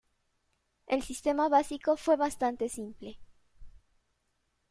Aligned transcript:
El 0.87 1.03
sistema 1.03 1.47
básico 1.47 1.95
fue 1.95 2.15
bastante 2.17 2.69
simple. 2.69 3.19